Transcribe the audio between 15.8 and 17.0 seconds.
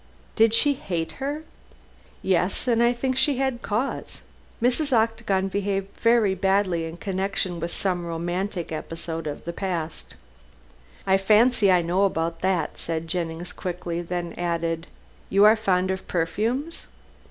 of perfumes?"